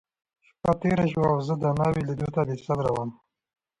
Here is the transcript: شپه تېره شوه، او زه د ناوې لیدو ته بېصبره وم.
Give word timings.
شپه 0.47 0.71
تېره 0.81 1.05
شوه، 1.11 1.27
او 1.33 1.39
زه 1.47 1.53
د 1.61 1.63
ناوې 1.79 2.01
لیدو 2.07 2.27
ته 2.35 2.41
بېصبره 2.47 2.91
وم. 2.93 3.09